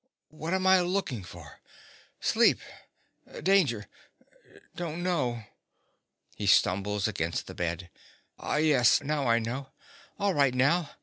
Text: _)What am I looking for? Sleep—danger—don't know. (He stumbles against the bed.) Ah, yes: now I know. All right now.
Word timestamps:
_)What 0.35 0.55
am 0.55 0.65
I 0.65 0.81
looking 0.81 1.21
for? 1.23 1.61
Sleep—danger—don't 2.19 5.03
know. 5.03 5.43
(He 6.35 6.47
stumbles 6.47 7.07
against 7.07 7.45
the 7.45 7.53
bed.) 7.53 7.91
Ah, 8.39 8.55
yes: 8.57 9.03
now 9.03 9.27
I 9.27 9.37
know. 9.37 9.69
All 10.17 10.33
right 10.33 10.55
now. 10.55 10.89